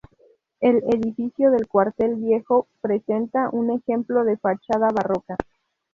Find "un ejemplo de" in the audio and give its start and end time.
3.51-4.35